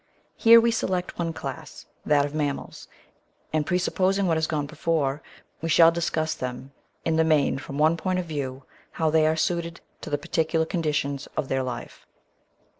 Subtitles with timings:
[0.35, 2.87] Here we select one class, that of Mammals,
[3.53, 5.21] and, presupposing what has gone before,
[5.61, 6.71] we shall discuss them
[7.05, 8.63] in the main from one point of view—
[8.97, 12.07] ^how they are suited to the particular conditions of their life.